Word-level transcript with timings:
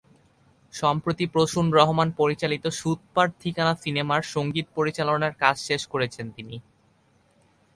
সম্প্রতি 0.73 1.25
প্রসূন 1.25 1.65
রহমান 1.73 2.09
পরিচালিত 2.11 2.65
সুতপার 2.71 3.27
ঠিকানা 3.39 3.73
সিনেমারসংগীত 3.75 4.67
পরিচালনার 4.75 5.33
কাজ 5.33 5.55
শেষ 5.59 5.81
করেছেন 5.87 6.25
তিনি। 6.31 6.55